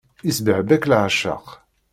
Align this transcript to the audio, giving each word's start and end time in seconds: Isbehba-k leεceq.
Isbehba-k 0.29 0.83
leεceq. 0.89 1.45